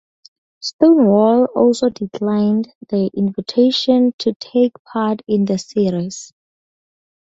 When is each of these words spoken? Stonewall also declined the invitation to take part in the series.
Stonewall 0.63 1.45
also 1.53 1.89
declined 1.91 2.73
the 2.89 3.11
invitation 3.13 4.13
to 4.17 4.33
take 4.39 4.71
part 4.83 5.21
in 5.27 5.45
the 5.45 5.59
series. 5.59 6.33